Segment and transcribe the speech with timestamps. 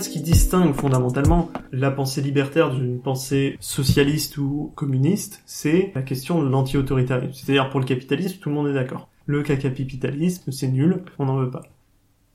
[0.00, 6.42] ce qui distingue fondamentalement la pensée libertaire d'une pensée socialiste ou communiste, c'est la question
[6.42, 7.32] de l'anti-autoritarisme.
[7.32, 9.08] C'est-à-dire pour le capitalisme, tout le monde est d'accord.
[9.26, 11.62] Le capitalisme, c'est nul, on n'en veut pas.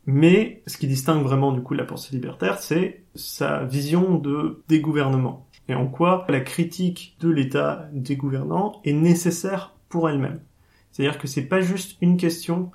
[0.05, 4.81] Mais ce qui distingue vraiment du coup la pensée libertaire, c'est sa vision de des
[4.81, 10.41] gouvernements et en quoi la critique de l'État des gouvernants est nécessaire pour elle-même.
[10.91, 12.71] C'est-à-dire que c'est pas juste une question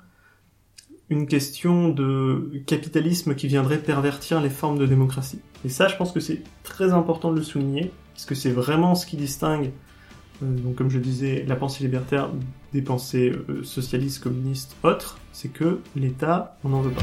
[1.09, 5.39] une question de capitalisme qui viendrait pervertir les formes de démocratie.
[5.65, 8.95] Et ça, je pense que c'est très important de le souligner, parce que c'est vraiment
[8.95, 9.71] ce qui distingue,
[10.43, 12.29] euh, donc comme je disais, la pensée libertaire
[12.73, 17.01] des pensées euh, socialistes, communistes, autres, c'est que l'État, on n'en veut pas.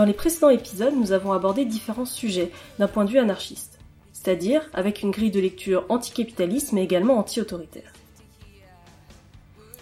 [0.00, 3.78] Dans les précédents épisodes, nous avons abordé différents sujets d'un point de vue anarchiste,
[4.14, 7.92] c'est-à-dire avec une grille de lecture anticapitaliste mais également anti-autoritaire.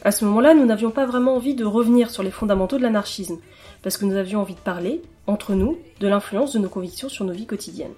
[0.03, 3.38] À ce moment-là, nous n'avions pas vraiment envie de revenir sur les fondamentaux de l'anarchisme,
[3.81, 7.25] parce que nous avions envie de parler, entre nous, de l'influence de nos convictions sur
[7.25, 7.94] nos vies quotidiennes.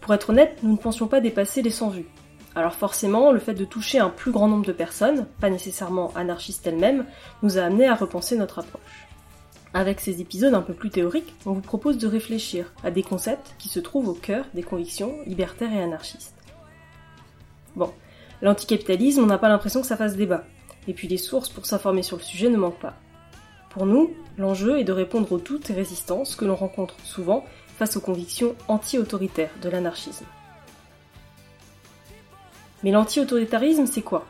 [0.00, 2.08] Pour être honnête, nous ne pensions pas dépasser les 100 vues.
[2.56, 6.66] Alors forcément, le fait de toucher un plus grand nombre de personnes, pas nécessairement anarchistes
[6.66, 7.06] elles-mêmes,
[7.42, 9.01] nous a amené à repenser notre approche.
[9.74, 13.54] Avec ces épisodes un peu plus théoriques, on vous propose de réfléchir à des concepts
[13.58, 16.34] qui se trouvent au cœur des convictions libertaires et anarchistes.
[17.74, 17.90] Bon,
[18.42, 20.44] l'anticapitalisme, on n'a pas l'impression que ça fasse débat.
[20.88, 22.98] Et puis les sources pour s'informer sur le sujet ne manquent pas.
[23.70, 27.46] Pour nous, l'enjeu est de répondre aux doutes et résistances que l'on rencontre souvent
[27.78, 30.26] face aux convictions anti-autoritaires de l'anarchisme.
[32.82, 34.26] Mais l'anti-autoritarisme, c'est quoi?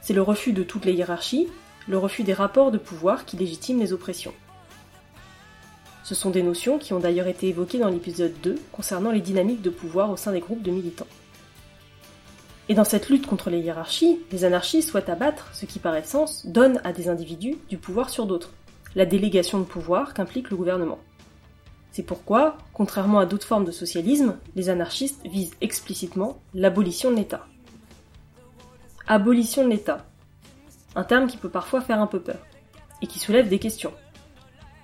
[0.00, 1.48] C'est le refus de toutes les hiérarchies,
[1.88, 4.34] le refus des rapports de pouvoir qui légitiment les oppressions.
[6.04, 9.62] Ce sont des notions qui ont d'ailleurs été évoquées dans l'épisode 2 concernant les dynamiques
[9.62, 11.06] de pouvoir au sein des groupes de militants.
[12.70, 16.46] Et dans cette lutte contre les hiérarchies, les anarchistes souhaitent abattre ce qui par essence
[16.46, 18.52] donne à des individus du pouvoir sur d'autres,
[18.94, 20.98] la délégation de pouvoir qu'implique le gouvernement.
[21.92, 27.46] C'est pourquoi, contrairement à d'autres formes de socialisme, les anarchistes visent explicitement l'abolition de l'État.
[29.06, 30.07] Abolition de l'État,
[30.94, 32.38] un terme qui peut parfois faire un peu peur,
[33.02, 33.92] et qui soulève des questions.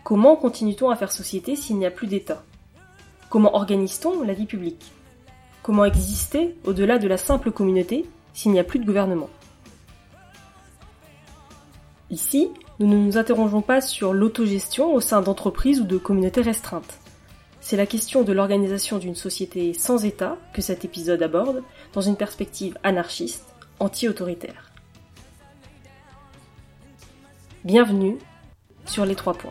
[0.04, 2.42] Comment continue-t-on à faire société s'il n'y a plus d'État?
[3.30, 4.92] Comment organise-t-on la vie publique?
[5.62, 8.04] Comment exister au-delà de la simple communauté
[8.34, 9.30] s'il n'y a plus de gouvernement?
[12.10, 16.98] Ici, nous ne nous interrogeons pas sur l'autogestion au sein d'entreprises ou de communautés restreintes.
[17.60, 21.62] C'est la question de l'organisation d'une société sans État que cet épisode aborde
[21.94, 24.63] dans une perspective anarchiste, anti-autoritaire.
[27.64, 28.18] Bienvenue
[28.84, 29.50] sur les trois points.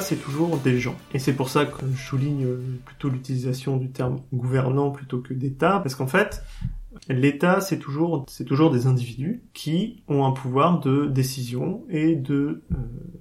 [0.00, 0.96] C'est toujours des gens.
[1.12, 2.46] Et c'est pour ça que je souligne
[2.84, 6.42] plutôt l'utilisation du terme gouvernant plutôt que d'État, parce qu'en fait,
[7.08, 12.62] L'État, c'est toujours, c'est toujours des individus qui ont un pouvoir de décision et de
[12.72, 12.76] euh,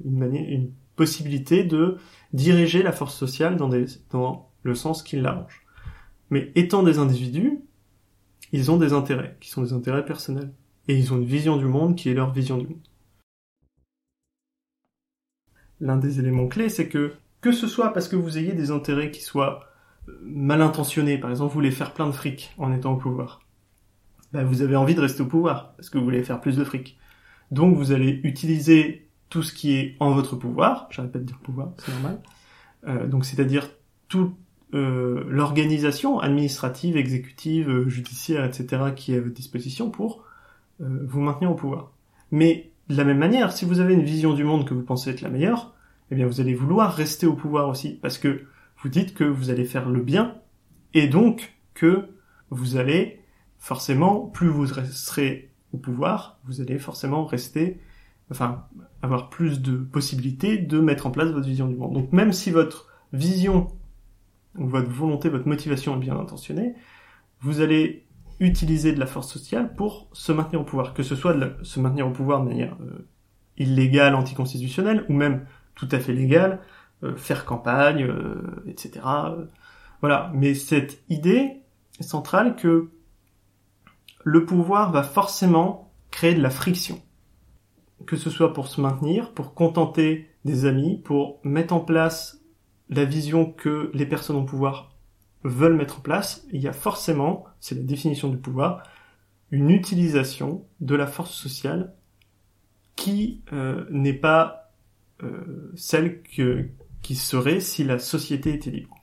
[0.06, 1.98] une, manière, une possibilité de
[2.34, 5.66] diriger la force sociale dans, des, dans le sens qui l'arrange.
[6.30, 7.60] Mais étant des individus,
[8.52, 10.54] ils ont des intérêts, qui sont des intérêts personnels.
[10.88, 12.88] Et ils ont une vision du monde qui est leur vision du monde.
[15.84, 19.12] L'un des éléments clés, c'est que, que ce soit parce que vous ayez des intérêts
[19.12, 19.66] qui soient
[20.08, 23.42] euh, mal intentionnés, par exemple vous voulez faire plein de fric en étant au pouvoir,
[24.32, 26.64] bah, vous avez envie de rester au pouvoir, parce que vous voulez faire plus de
[26.64, 26.98] fric.
[27.52, 31.40] Donc vous allez utiliser tout ce qui est en votre pouvoir, j'arrête pas de dire
[31.40, 32.22] pouvoir, c'est normal,
[32.88, 33.70] euh, donc c'est-à-dire
[34.08, 34.34] toute
[34.74, 38.94] euh, l'organisation administrative, exécutive, euh, judiciaire, etc.
[38.96, 40.24] qui est à votre disposition pour
[40.80, 41.92] vous maintenir au pouvoir.
[42.32, 45.10] Mais de la même manière, si vous avez une vision du monde que vous pensez
[45.10, 45.74] être la meilleure,
[46.12, 48.44] eh bien vous allez vouloir rester au pouvoir aussi, parce que
[48.82, 50.36] vous dites que vous allez faire le bien,
[50.94, 52.10] et donc que
[52.50, 53.22] vous allez
[53.58, 57.80] forcément, plus vous resterez au pouvoir, vous allez forcément rester,
[58.30, 58.66] enfin,
[59.02, 61.94] avoir plus de possibilités de mettre en place votre vision du monde.
[61.94, 63.70] Donc même si votre vision,
[64.58, 66.76] ou votre volonté, votre motivation est bien intentionnée,
[67.42, 68.06] vous allez
[68.44, 71.80] utiliser de la force sociale pour se maintenir au pouvoir, que ce soit de se
[71.80, 73.08] maintenir au pouvoir de manière euh,
[73.58, 75.46] illégale, anticonstitutionnelle, ou même
[75.76, 76.60] tout à fait légale,
[77.04, 79.06] euh, faire campagne, euh, etc.
[80.02, 80.32] voilà.
[80.34, 81.62] Mais cette idée
[82.00, 82.90] centrale que
[84.24, 87.02] le pouvoir va forcément créer de la friction.
[88.06, 92.42] Que ce soit pour se maintenir, pour contenter des amis, pour mettre en place
[92.90, 94.93] la vision que les personnes au pouvoir
[95.44, 98.84] veulent mettre en place, il y a forcément, c'est la définition du pouvoir,
[99.52, 101.94] une utilisation de la force sociale
[102.96, 104.72] qui euh, n'est pas
[105.22, 108.98] euh, celle qui serait si la société était libre.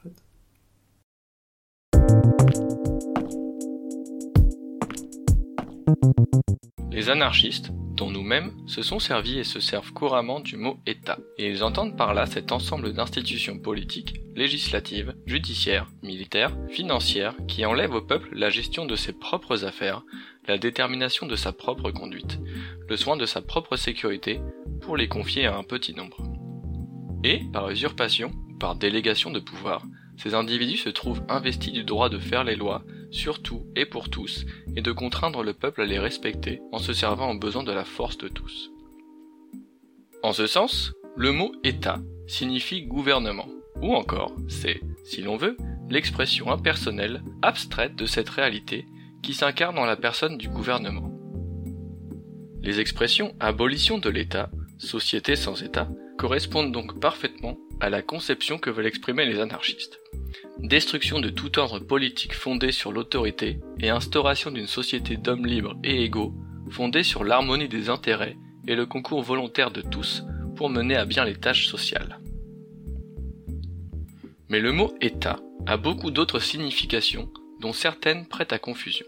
[6.91, 7.73] Les anarchistes,
[8.09, 12.15] nous-mêmes, se sont servis et se servent couramment du mot État, et ils entendent par
[12.15, 18.87] là cet ensemble d'institutions politiques, législatives, judiciaires, militaires, financières, qui enlèvent au peuple la gestion
[18.87, 20.03] de ses propres affaires,
[20.47, 22.39] la détermination de sa propre conduite,
[22.89, 24.41] le soin de sa propre sécurité,
[24.81, 26.23] pour les confier à un petit nombre.
[27.25, 29.83] Et, par usurpation, par délégation de pouvoir,
[30.21, 34.11] ces individus se trouvent investis du droit de faire les lois, sur tout et pour
[34.11, 34.45] tous,
[34.77, 37.87] et de contraindre le peuple à les respecter en se servant aux besoins de la
[37.87, 38.71] force de tous.
[40.23, 43.49] En ce sens, le mot État signifie gouvernement,
[43.81, 45.57] ou encore c'est, si l'on veut,
[45.89, 48.85] l'expression impersonnelle, abstraite de cette réalité
[49.23, 51.11] qui s'incarne dans la personne du gouvernement.
[52.61, 54.51] Les expressions abolition de l'État,
[54.81, 55.89] société sans État,
[56.19, 60.01] correspondent donc parfaitement à la conception que veulent exprimer les anarchistes.
[60.59, 66.05] Destruction de tout ordre politique fondé sur l'autorité et instauration d'une société d'hommes libres et
[66.05, 66.35] égaux
[66.71, 68.37] fondée sur l'harmonie des intérêts
[68.67, 70.25] et le concours volontaire de tous
[70.57, 72.21] pour mener à bien les tâches sociales.
[74.49, 77.31] Mais le mot État a beaucoup d'autres significations
[77.61, 79.07] dont certaines prêtent à confusion.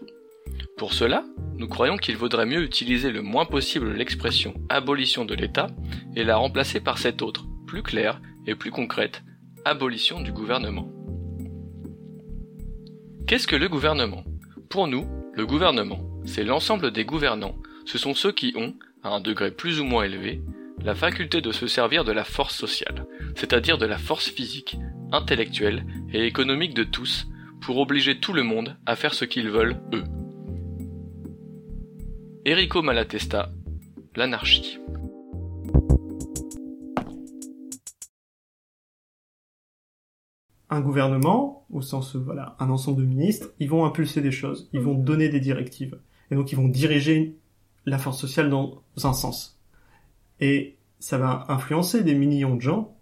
[0.77, 1.23] Pour cela,
[1.57, 5.67] nous croyons qu'il vaudrait mieux utiliser le moins possible l'expression abolition de l'État
[6.15, 9.23] et la remplacer par cette autre, plus claire et plus concrète,
[9.65, 10.91] abolition du gouvernement.
[13.27, 14.23] Qu'est-ce que le gouvernement?
[14.69, 19.19] Pour nous, le gouvernement, c'est l'ensemble des gouvernants, ce sont ceux qui ont, à un
[19.19, 20.41] degré plus ou moins élevé,
[20.83, 24.77] la faculté de se servir de la force sociale, c'est-à-dire de la force physique,
[25.11, 27.27] intellectuelle et économique de tous,
[27.61, 30.03] pour obliger tout le monde à faire ce qu'ils veulent, eux.
[32.45, 33.53] Enrico Malatesta,
[34.17, 34.77] l'anarchie.
[40.69, 44.81] un gouvernement, au sens, voilà, un ensemble de ministres, ils vont impulser des choses, ils
[44.81, 45.99] vont donner des directives.
[46.31, 47.37] Et donc, ils vont diriger
[47.85, 49.59] la force sociale dans un sens.
[50.39, 52.97] Et ça va influencer des millions de gens,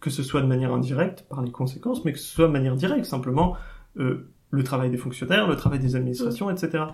[0.00, 2.76] que ce soit de manière indirecte, par les conséquences, mais que ce soit de manière
[2.76, 3.56] directe, simplement,
[3.98, 6.84] euh, le travail des fonctionnaires, le travail des administrations, etc.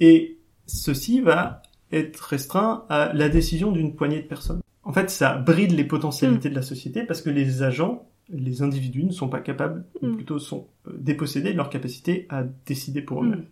[0.00, 0.35] Et
[0.66, 4.60] ceci va être restreint à la décision d'une poignée de personnes.
[4.82, 9.04] En fait, ça bride les potentialités de la société parce que les agents les individus
[9.04, 10.16] ne sont pas capables, ou mm.
[10.16, 13.46] plutôt sont euh, dépossédés de leur capacité à décider pour eux-mêmes.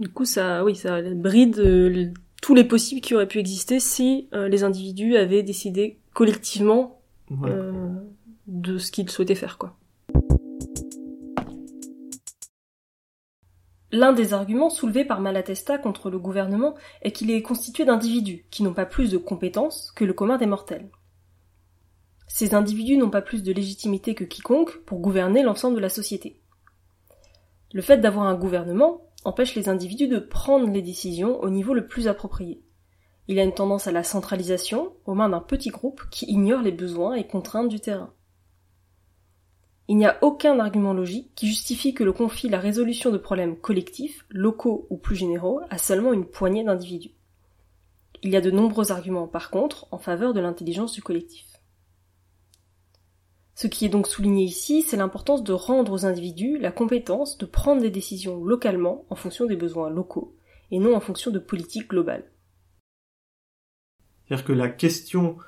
[0.00, 0.02] Mm.
[0.02, 4.28] Du coup, ça, oui, ça bride euh, tous les possibles qui auraient pu exister si
[4.34, 7.00] euh, les individus avaient décidé collectivement
[8.46, 9.76] de ce qu'ils souhaitaient faire, quoi.
[13.92, 18.62] L'un des arguments soulevés par Malatesta contre le gouvernement est qu'il est constitué d'individus qui
[18.62, 20.90] n'ont pas plus de compétences que le commun des mortels.
[22.26, 26.40] Ces individus n'ont pas plus de légitimité que quiconque pour gouverner l'ensemble de la société.
[27.72, 31.86] Le fait d'avoir un gouvernement, empêche les individus de prendre les décisions au niveau le
[31.86, 32.62] plus approprié.
[33.28, 36.72] Il a une tendance à la centralisation aux mains d'un petit groupe qui ignore les
[36.72, 38.12] besoins et contraintes du terrain.
[39.88, 43.56] Il n'y a aucun argument logique qui justifie que l'on confie la résolution de problèmes
[43.56, 47.12] collectifs, locaux ou plus généraux à seulement une poignée d'individus.
[48.22, 51.46] Il y a de nombreux arguments par contre en faveur de l'intelligence du collectif.
[53.54, 57.46] Ce qui est donc souligné ici, c'est l'importance de rendre aux individus la compétence de
[57.46, 60.36] prendre des décisions localement en fonction des besoins locaux,
[60.70, 62.30] et non en fonction de politiques globales.
[64.24, 65.38] C'est-à-dire que la question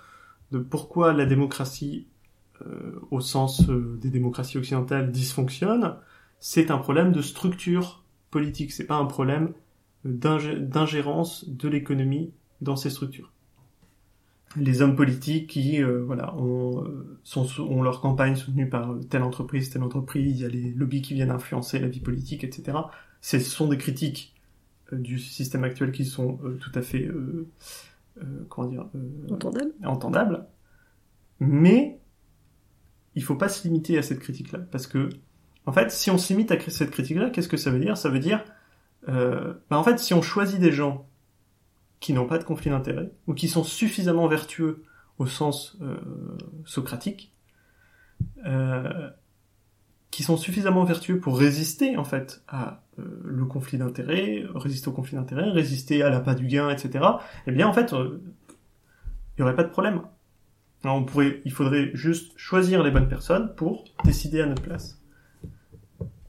[0.53, 2.09] de pourquoi la démocratie,
[3.11, 5.97] au sens euh, des démocraties occidentales, dysfonctionne,
[6.41, 9.53] c'est un problème de structure politique, c'est pas un problème
[10.05, 13.33] d'ingérence de l'économie dans ces structures.
[14.57, 16.85] Les hommes politiques qui, euh, voilà, ont,
[17.23, 21.03] sont, ont leur campagne soutenue par telle entreprise, telle entreprise, il y a les lobbies
[21.03, 22.79] qui viennent influencer la vie politique, etc.
[23.21, 24.35] Ce sont des critiques
[24.93, 27.11] du système actuel qui sont tout à fait
[28.23, 28.87] euh, comment dire
[29.31, 29.73] entendable.
[29.85, 30.47] entendable.
[31.41, 32.01] Mais
[33.19, 35.09] il faut pas se limiter à cette critique-là, parce que
[35.67, 37.97] en fait, si on s'imite à cette critique-là, qu'est-ce que ça veut dire?
[37.97, 38.45] Ça veut dire,
[39.09, 41.07] euh, bah en fait, si on choisit des gens
[42.01, 44.85] qui n'ont pas de conflit d'intérêt ou qui sont suffisamment vertueux
[45.19, 45.97] au sens euh,
[46.65, 47.33] socratique,
[48.47, 49.11] euh,
[50.11, 54.93] qui sont suffisamment vertueux pour résister en fait à euh, le conflit d'intérêts, résister au
[54.93, 57.05] conflit d'intérêts, résister à l'appât du gain, etc.
[57.47, 58.23] Eh bien en fait, euh,
[59.37, 60.03] il n'y aurait pas de problème.
[60.85, 65.01] On pourrait, il faudrait juste choisir les bonnes personnes pour décider à notre place.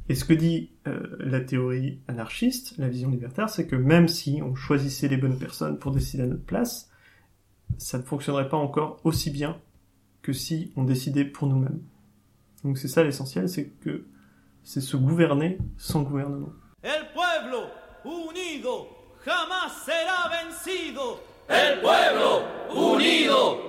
[0.09, 4.41] Et ce que dit euh, la théorie anarchiste, la vision libertaire, c'est que même si
[4.43, 6.89] on choisissait les bonnes personnes pour décider à notre place,
[7.77, 9.61] ça ne fonctionnerait pas encore aussi bien
[10.23, 11.81] que si on décidait pour nous-mêmes.
[12.63, 14.07] Donc c'est ça l'essentiel, c'est que
[14.63, 16.51] c'est se gouverner sans gouvernement.
[16.81, 17.67] El pueblo
[18.03, 18.87] unido
[19.23, 21.21] jamás será vencido.
[21.47, 23.68] El pueblo unido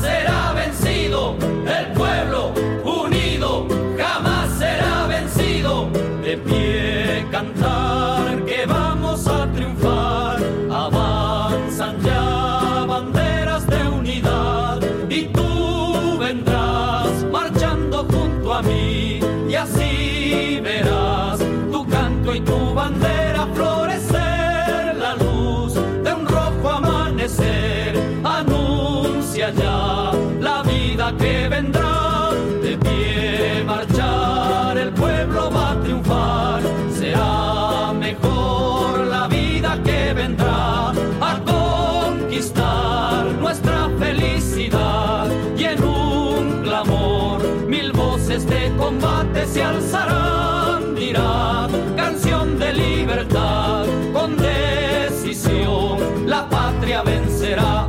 [38.11, 40.91] mejor la vida que vendrá
[41.21, 45.27] a conquistar nuestra felicidad
[45.57, 50.95] y en un clamor mil voces de combate se alzarán.
[50.95, 55.95] Dirán canción de libertad con decisión
[56.27, 57.87] la patria vencerá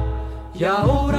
[0.54, 1.11] y ahora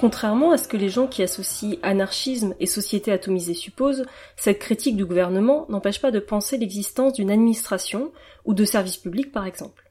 [0.00, 4.96] Contrairement à ce que les gens qui associent anarchisme et société atomisée supposent, cette critique
[4.96, 8.12] du gouvernement n'empêche pas de penser l'existence d'une administration
[8.44, 9.90] ou de services publics par exemple.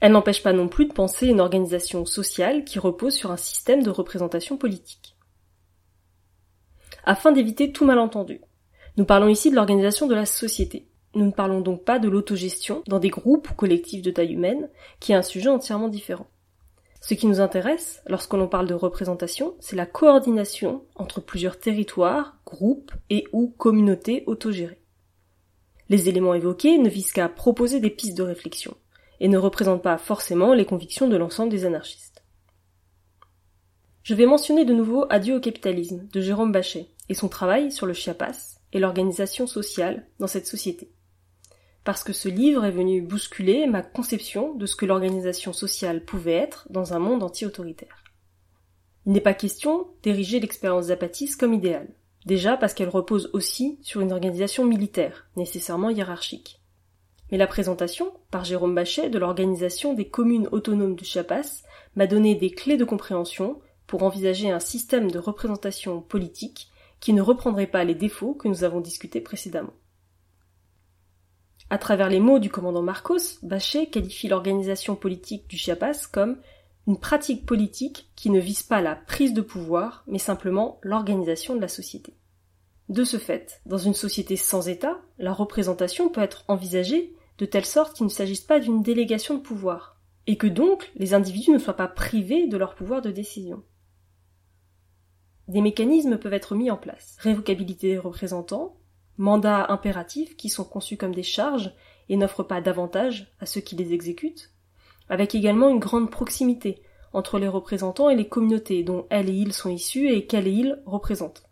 [0.00, 3.82] Elle n'empêche pas non plus de penser une organisation sociale qui repose sur un système
[3.82, 5.16] de représentation politique.
[7.04, 8.42] Afin d'éviter tout malentendu,
[8.98, 10.88] nous parlons ici de l'organisation de la société.
[11.14, 14.68] Nous ne parlons donc pas de l'autogestion dans des groupes ou collectifs de taille humaine,
[15.00, 16.26] qui est un sujet entièrement différent.
[17.06, 22.38] Ce qui nous intéresse, lorsque l'on parle de représentation, c'est la coordination entre plusieurs territoires,
[22.46, 24.80] groupes et ou communautés autogérées.
[25.90, 28.74] Les éléments évoqués ne visent qu'à proposer des pistes de réflexion,
[29.20, 32.24] et ne représentent pas forcément les convictions de l'ensemble des anarchistes.
[34.02, 37.84] Je vais mentionner de nouveau Adieu au capitalisme de Jérôme Bachet et son travail sur
[37.84, 40.93] le Chiapas et l'organisation sociale dans cette société
[41.84, 46.32] parce que ce livre est venu bousculer ma conception de ce que l'organisation sociale pouvait
[46.32, 48.02] être dans un monde anti-autoritaire.
[49.06, 51.88] Il n'est pas question d'ériger l'expérience Zapatis comme idéale.
[52.24, 56.62] Déjà parce qu'elle repose aussi sur une organisation militaire, nécessairement hiérarchique.
[57.30, 61.64] Mais la présentation, par Jérôme Bachet, de l'organisation des communes autonomes de Chiapas
[61.96, 66.68] m'a donné des clés de compréhension pour envisager un système de représentation politique
[67.00, 69.74] qui ne reprendrait pas les défauts que nous avons discutés précédemment.
[71.74, 76.38] À travers les mots du commandant Marcos, Bachet qualifie l'organisation politique du Chiapas comme
[76.86, 81.60] une pratique politique qui ne vise pas la prise de pouvoir, mais simplement l'organisation de
[81.60, 82.14] la société.
[82.88, 87.66] De ce fait, dans une société sans État, la représentation peut être envisagée de telle
[87.66, 91.58] sorte qu'il ne s'agisse pas d'une délégation de pouvoir, et que donc les individus ne
[91.58, 93.64] soient pas privés de leur pouvoir de décision.
[95.48, 97.16] Des mécanismes peuvent être mis en place.
[97.18, 98.76] Révocabilité des représentants,
[99.18, 101.72] mandats impératifs qui sont conçus comme des charges
[102.08, 104.50] et n'offrent pas d'avantages à ceux qui les exécutent,
[105.08, 109.52] avec également une grande proximité entre les représentants et les communautés dont elles et ils
[109.52, 111.44] sont issus et qu'elles et ils représentent.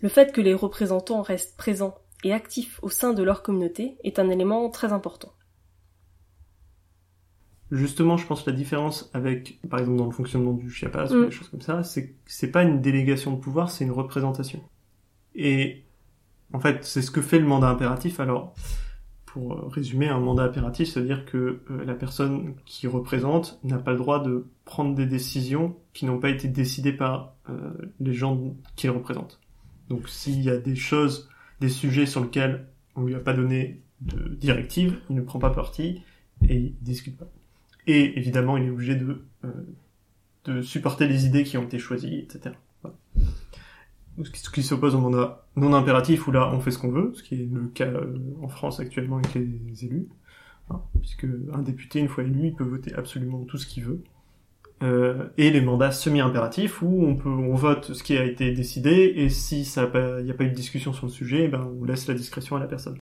[0.00, 4.18] Le fait que les représentants restent présents et actifs au sein de leur communauté est
[4.18, 5.32] un élément très important.
[7.70, 11.16] Justement, je pense que la différence avec, par exemple, dans le fonctionnement du Chiapas ou
[11.16, 11.24] Mm.
[11.24, 14.60] des choses comme ça, c'est que c'est pas une délégation de pouvoir, c'est une représentation.
[15.34, 15.82] Et
[16.52, 18.20] en fait, c'est ce que fait le mandat impératif.
[18.20, 18.54] Alors,
[19.26, 23.58] pour euh, résumer, un mandat impératif, ça veut dire que euh, la personne qui représente
[23.64, 27.72] n'a pas le droit de prendre des décisions qui n'ont pas été décidées par euh,
[28.00, 29.40] les gens qu'il représente.
[29.88, 33.80] Donc, s'il y a des choses, des sujets sur lesquels on lui a pas donné
[34.02, 36.02] de directive, il ne prend pas parti
[36.46, 37.28] et il discute pas.
[37.86, 39.24] Et évidemment, il est obligé de,
[40.44, 42.54] de supporter les idées qui ont été choisies, etc.
[44.22, 47.22] Ce qui- s'oppose au mandat non impératif, où là, on fait ce qu'on veut, ce
[47.22, 50.08] qui est le cas euh, en France actuellement avec les élus,
[50.70, 54.02] hein, puisque un député, une fois élu, il peut voter absolument tout ce qu'il veut.
[54.82, 59.12] Euh, et les mandats semi-impératifs, où on peut, on vote ce qui a été décidé,
[59.16, 61.84] et si ça il n'y a pas eu de discussion sur le sujet, ben, on
[61.84, 62.98] laisse la discrétion à la personne.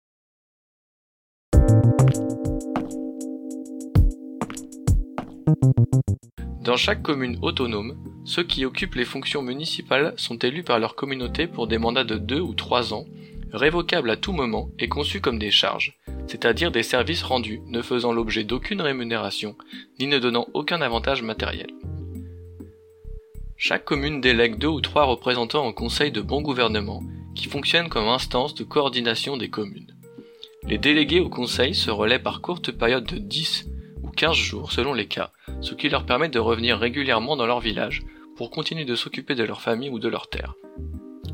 [6.64, 11.46] Dans chaque commune autonome, ceux qui occupent les fonctions municipales sont élus par leur communauté
[11.46, 13.04] pour des mandats de 2 ou 3 ans,
[13.52, 18.14] révocables à tout moment et conçus comme des charges, c'est-à-dire des services rendus ne faisant
[18.14, 19.58] l'objet d'aucune rémunération,
[20.00, 21.66] ni ne donnant aucun avantage matériel.
[23.58, 27.02] Chaque commune délègue deux ou trois représentants au conseil de bon gouvernement,
[27.34, 29.94] qui fonctionne comme instance de coordination des communes.
[30.66, 33.73] Les délégués au conseil se relaient par courtes périodes de 10 ou
[34.14, 38.02] 15 jours selon les cas, ce qui leur permet de revenir régulièrement dans leur village
[38.36, 40.54] pour continuer de s'occuper de leur famille ou de leur terre.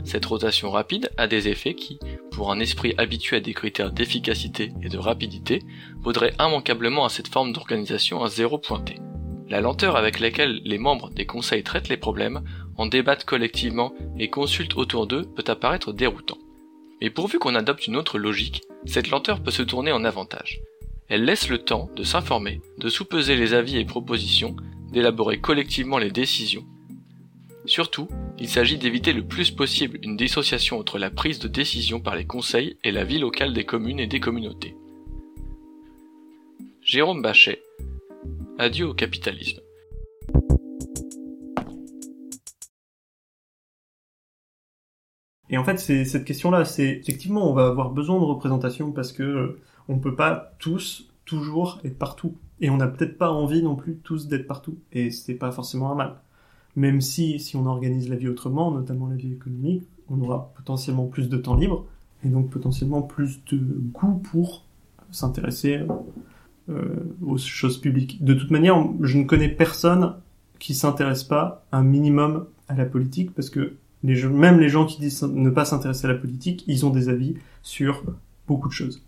[0.04, 1.98] Cette rotation rapide a des effets qui,
[2.30, 5.60] pour un esprit habitué à des critères d'efficacité et de rapidité,
[6.00, 8.96] vaudraient immanquablement à cette forme d'organisation un zéro pointé.
[9.48, 12.42] La lenteur avec laquelle les membres des conseils traitent les problèmes,
[12.76, 16.38] en débattent collectivement et consultent autour d'eux peut apparaître déroutant.
[17.00, 20.60] Mais pourvu qu'on adopte une autre logique, cette lenteur peut se tourner en avantage.
[21.10, 24.54] Elle laisse le temps de s'informer, de sous-peser les avis et propositions,
[24.92, 26.64] d'élaborer collectivement les décisions.
[27.64, 28.06] Surtout,
[28.38, 32.26] il s'agit d'éviter le plus possible une dissociation entre la prise de décision par les
[32.26, 34.76] conseils et la vie locale des communes et des communautés.
[36.80, 37.60] Jérôme Bachet
[38.60, 39.58] Adieu au capitalisme.
[45.48, 49.10] Et en fait, c'est cette question-là, c'est effectivement, on va avoir besoin de représentation parce
[49.10, 53.62] que euh, on peut pas tous toujours être partout, et on n'a peut-être pas envie
[53.62, 56.16] non plus tous d'être partout, et c'est pas forcément un mal.
[56.76, 61.06] Même si, si on organise la vie autrement, notamment la vie économique, on aura potentiellement
[61.06, 61.86] plus de temps libre,
[62.24, 63.58] et donc potentiellement plus de
[63.92, 64.64] goût pour
[65.10, 65.80] s'intéresser
[66.68, 68.22] euh, aux choses publiques.
[68.24, 70.14] De toute manière, je ne connais personne
[70.60, 73.74] qui s'intéresse pas un minimum à la politique, parce que
[74.04, 77.34] même les gens qui disent ne pas s'intéresser à la politique, ils ont des avis
[77.62, 78.04] sur
[78.46, 79.02] beaucoup de choses.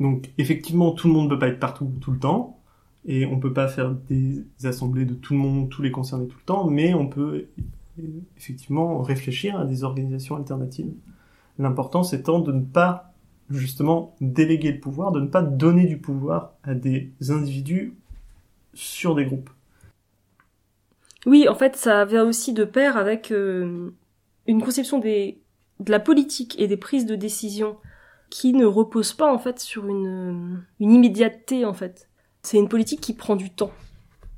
[0.00, 2.60] Donc effectivement, tout le monde ne peut pas être partout tout le temps.
[3.06, 6.38] Et on peut pas faire des assemblées de tout le monde, tous les concernés tout
[6.38, 7.48] le temps, mais on peut
[8.36, 10.90] effectivement réfléchir à des organisations alternatives.
[11.58, 13.12] L'important étant de ne pas
[13.50, 17.94] justement déléguer le pouvoir, de ne pas donner du pouvoir à des individus
[18.72, 19.50] sur des groupes.
[21.26, 23.90] Oui, en fait, ça vient aussi de pair avec euh,
[24.46, 25.34] une conception de
[25.86, 27.76] la politique et des prises de décision
[28.34, 32.08] qui ne repose pas en fait sur une, une immédiateté en fait.
[32.42, 33.70] C'est une politique qui prend du temps.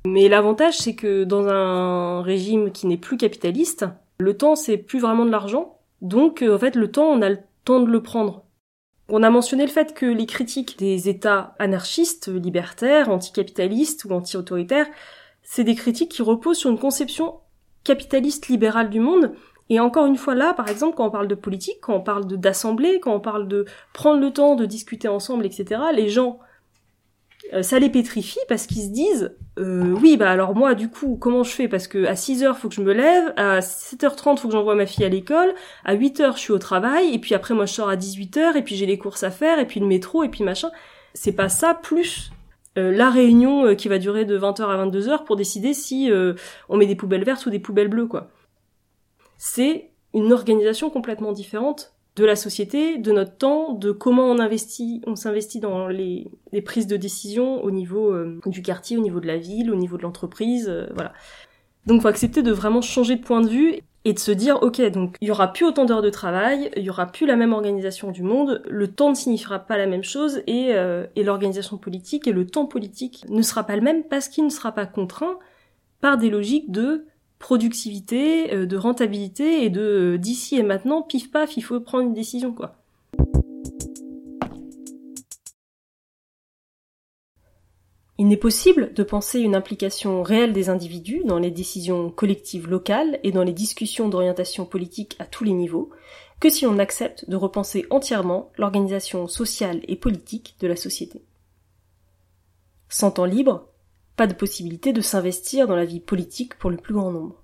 [0.05, 3.87] Mais l'avantage c'est que dans un régime qui n'est plus capitaliste,
[4.19, 5.79] le temps c'est plus vraiment de l'argent.
[6.03, 8.43] Donc euh, en fait le temps on a le temps de le prendre.
[9.09, 14.87] On a mentionné le fait que les critiques des États anarchistes, libertaires, anticapitalistes ou anti-autoritaires,
[15.41, 17.39] c'est des critiques qui reposent sur une conception
[17.83, 19.33] capitaliste libérale du monde.
[19.69, 22.25] Et encore une fois là, par exemple, quand on parle de politique, quand on parle
[22.25, 26.39] d'assemblée, quand on parle de prendre le temps de discuter ensemble, etc., les gens
[27.53, 31.17] euh, ça les pétrifie parce qu'ils se disent euh, oui bah alors moi du coup
[31.19, 31.67] comment je fais?
[31.67, 34.85] Parce que à 6h faut que je me lève, à 7h30 faut que j'envoie ma
[34.85, 35.53] fille à l'école,
[35.85, 38.63] à 8h je suis au travail et puis après moi je sors à 18h et
[38.63, 40.69] puis j'ai les courses à faire et puis le métro et puis machin.
[41.13, 42.31] C'est pas ça plus
[42.77, 46.11] euh, la réunion qui va durer de 20h à 22h pour décider si
[46.69, 48.29] on met des poubelles vertes ou des poubelles bleues quoi.
[49.37, 55.01] C'est une organisation complètement différente de la société, de notre temps, de comment on investit,
[55.05, 56.27] on s'investit dans les,
[56.65, 59.97] prises de décision au niveau euh, du quartier, au niveau de la ville, au niveau
[59.97, 61.13] de l'entreprise, euh, voilà.
[61.85, 64.81] Donc faut accepter de vraiment changer de point de vue et de se dire ok
[64.91, 67.53] donc il y aura plus autant d'heures de travail, il y aura plus la même
[67.53, 71.77] organisation du monde, le temps ne signifiera pas la même chose et, euh, et l'organisation
[71.77, 74.85] politique et le temps politique ne sera pas le même parce qu'il ne sera pas
[74.85, 75.37] contraint
[76.01, 77.05] par des logiques de
[77.39, 82.03] productivité, euh, de rentabilité et de euh, d'ici et maintenant, pif paf, il faut prendre
[82.03, 82.75] une décision quoi.
[88.19, 93.19] Il n'est possible de penser une implication réelle des individus dans les décisions collectives locales
[93.23, 95.91] et dans les discussions d'orientation politique à tous les niveaux
[96.39, 101.21] que si on accepte de repenser entièrement l'organisation sociale et politique de la société.
[102.89, 103.67] Sans temps libre,
[104.17, 107.43] pas de possibilité de s'investir dans la vie politique pour le plus grand nombre.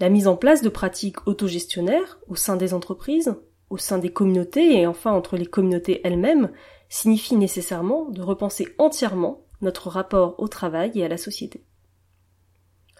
[0.00, 3.36] La mise en place de pratiques autogestionnaires au sein des entreprises,
[3.70, 6.50] au sein des communautés et enfin entre les communautés elles-mêmes
[6.88, 11.62] signifie nécessairement de repenser entièrement notre rapport au travail et à la société.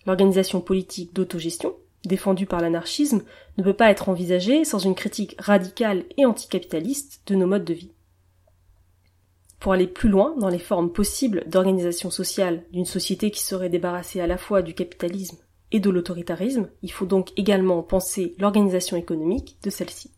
[0.07, 1.75] L'organisation politique d'autogestion,
[2.05, 3.23] défendue par l'anarchisme,
[3.59, 7.75] ne peut pas être envisagée sans une critique radicale et anticapitaliste de nos modes de
[7.75, 7.93] vie.
[9.63, 14.21] Pour aller plus loin dans les formes possibles d'organisation sociale d'une société qui serait débarrassée
[14.21, 15.39] à la fois du capitalisme
[15.71, 20.11] et de l'autoritarisme, il faut donc également penser l'organisation économique de celle-ci.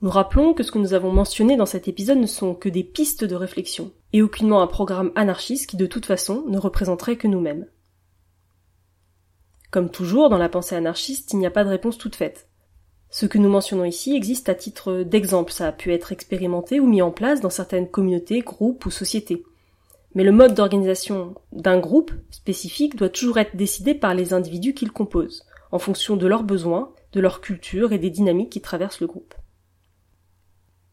[0.00, 2.84] Nous rappelons que ce que nous avons mentionné dans cet épisode ne sont que des
[2.84, 7.28] pistes de réflexion, et aucunement un programme anarchiste qui de toute façon ne représenterait que
[7.28, 7.66] nous-mêmes.
[9.70, 12.48] Comme toujours, dans la pensée anarchiste, il n'y a pas de réponse toute faite.
[13.14, 16.86] Ce que nous mentionnons ici existe à titre d'exemple, ça a pu être expérimenté ou
[16.86, 19.44] mis en place dans certaines communautés, groupes ou sociétés.
[20.14, 24.86] Mais le mode d'organisation d'un groupe spécifique doit toujours être décidé par les individus qui
[24.86, 29.00] le composent, en fonction de leurs besoins, de leur culture et des dynamiques qui traversent
[29.00, 29.34] le groupe.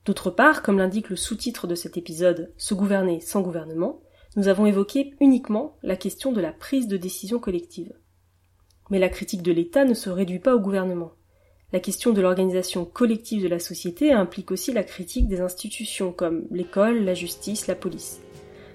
[0.03, 4.01] D'autre part, comme l'indique le sous-titre de cet épisode, Se gouverner sans gouvernement,
[4.35, 7.93] nous avons évoqué uniquement la question de la prise de décision collective.
[8.89, 11.13] Mais la critique de l'État ne se réduit pas au gouvernement.
[11.71, 16.41] La question de l'organisation collective de la société implique aussi la critique des institutions comme
[16.49, 18.21] l'école, la justice, la police.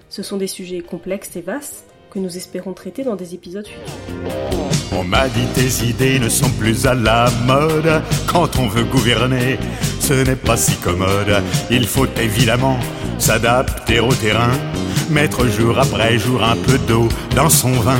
[0.08, 4.30] Ce sont des sujets complexes et vastes que nous espérons traiter dans des épisodes futurs.
[4.92, 8.00] On m'a dit tes idées ne sont plus à la mode.
[8.28, 9.58] Quand on veut gouverner,
[9.98, 11.42] ce n'est pas si commode.
[11.72, 12.78] Il faut évidemment
[13.18, 14.52] s'adapter au terrain,
[15.10, 17.98] mettre jour après jour un peu d'eau dans son vin.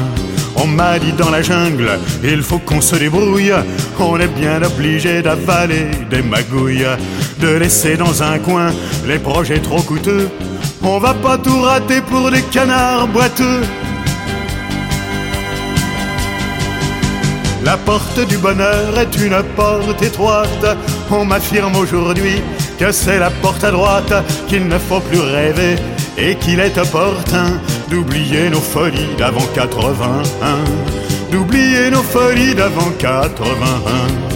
[0.56, 3.54] On m'a dit dans la jungle, il faut qu'on se débrouille.
[3.98, 6.86] On est bien obligé d'avaler des magouilles,
[7.40, 8.70] de laisser dans un coin
[9.06, 10.28] les projets trop coûteux.
[10.82, 13.62] On va pas tout rater pour des canards boiteux.
[17.64, 20.76] La porte du bonheur est une porte étroite.
[21.10, 22.42] On m'affirme aujourd'hui
[22.78, 24.12] que c'est la porte à droite,
[24.48, 25.76] qu'il ne faut plus rêver
[26.18, 27.58] et qu'il est opportun
[27.88, 30.59] d'oublier nos folies d'avant 81,
[31.31, 34.35] d'oublier nos folies d'avant 81.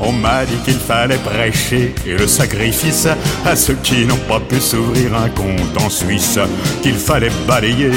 [0.00, 3.08] On m'a dit qu'il fallait prêcher et le sacrifice
[3.46, 6.38] à ceux qui n'ont pas pu s'ouvrir un compte en Suisse,
[6.82, 7.90] qu'il fallait balayer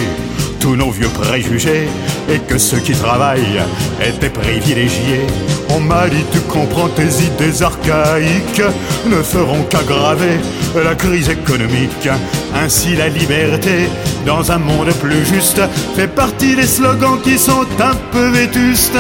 [0.60, 1.88] tous nos vieux préjugés
[2.30, 3.62] et que ceux qui travaillent
[4.06, 5.26] étaient privilégiés.
[5.70, 8.62] On m'a dit tu comprends tes idées archaïques
[9.06, 10.38] ne feront qu'aggraver
[10.76, 12.10] la crise économique.
[12.56, 13.88] Ainsi la liberté
[14.26, 15.62] dans un monde plus juste
[15.96, 18.98] fait partie des slogans qui sont un peu vétustes.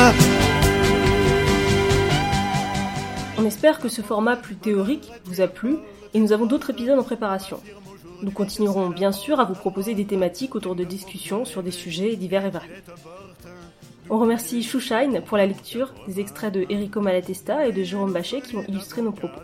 [3.37, 5.77] On espère que ce format plus théorique vous a plu
[6.13, 7.59] et nous avons d'autres épisodes en préparation.
[8.21, 12.15] Nous continuerons bien sûr à vous proposer des thématiques autour de discussions sur des sujets
[12.15, 12.71] divers et variés.
[14.09, 18.41] On remercie Shine pour la lecture des extraits de Enrico Malatesta et de Jérôme Bachet
[18.41, 19.41] qui ont illustré nos propos.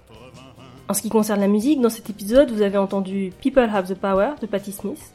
[0.87, 3.97] En ce qui concerne la musique, dans cet épisode, vous avez entendu People Have the
[3.97, 5.13] Power de Patti Smith,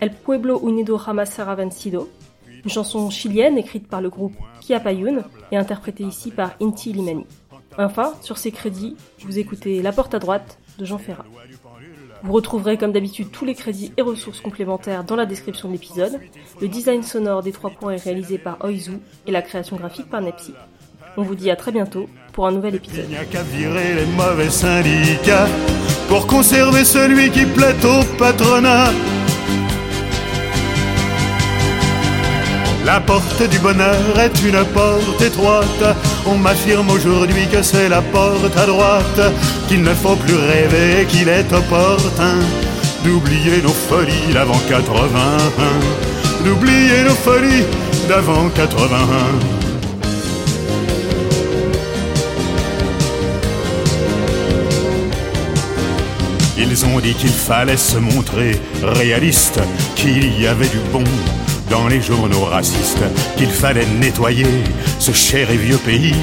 [0.00, 2.08] El Pueblo Unido Jamás Será Vencido,
[2.64, 7.26] une chanson chilienne écrite par le groupe Kiapayun et interprétée ici par Inti Limani.
[7.78, 11.24] Enfin, sur ces crédits, vous écoutez La Porte à droite de Jean Ferrat.
[12.22, 16.20] Vous retrouverez comme d'habitude tous les crédits et ressources complémentaires dans la description de l'épisode.
[16.60, 20.20] Le design sonore des trois points est réalisé par Oizu et la création graphique par
[20.20, 20.52] Nepsi.
[21.16, 23.06] On vous dit à très bientôt pour un nouvel épisode.
[32.92, 35.96] La porte du bonheur est une porte étroite.
[36.26, 39.20] On m'affirme aujourd'hui que c'est la porte à droite,
[39.68, 42.40] qu'il ne faut plus rêver, qu'il est opportun
[43.04, 47.64] d'oublier nos folies d'avant 81, d'oublier nos folies
[48.08, 48.98] d'avant 81.
[56.58, 59.60] Ils ont dit qu'il fallait se montrer réaliste,
[59.94, 61.04] qu'il y avait du bon
[61.70, 63.04] dans les journaux racistes,
[63.36, 64.46] qu'il fallait nettoyer
[64.98, 66.14] ce cher et vieux pays,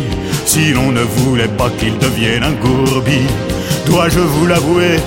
[0.45, 3.21] si l'on ne voulait pas qu'il devienne un gourbi.
[3.85, 4.97] Dois-je vous l'avouer,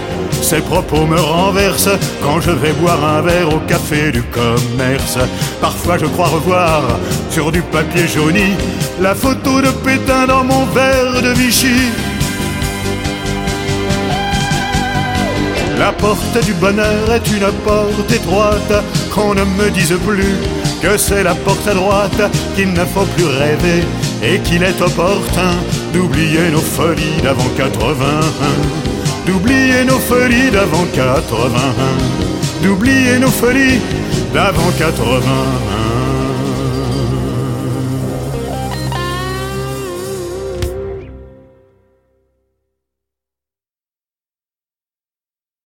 [0.42, 5.18] ces propos me renversent quand je vais boire un verre au café du commerce.
[5.60, 6.82] Parfois je crois revoir
[7.30, 8.54] sur du papier jauni
[9.00, 12.09] la photo de Pétain dans mon verre de Vichy.
[15.80, 20.36] La porte du bonheur est une porte étroite, qu'on ne me dise plus
[20.82, 22.20] que c'est la porte à droite,
[22.54, 23.82] qu'il ne faut plus rêver
[24.22, 25.52] et qu'il est opportun
[25.94, 27.96] d'oublier nos folies d'avant 81,
[29.26, 33.80] d'oublier nos folies d'avant 81, d'oublier nos folies
[34.34, 35.99] d'avant 81.